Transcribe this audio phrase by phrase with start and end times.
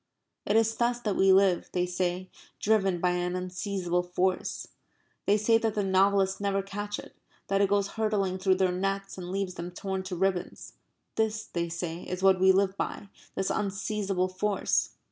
[0.47, 4.65] It is thus that we live, they say, driven by an unseizable force.
[5.27, 7.15] They say that the novelists never catch it;
[7.49, 10.73] that it goes hurtling through their nets and leaves them torn to ribbons.
[11.17, 14.95] This, they say, is what we live by this unseizable force.